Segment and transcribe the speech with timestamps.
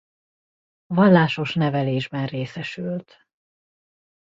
[0.93, 3.25] Vallásos nevelésben részesült.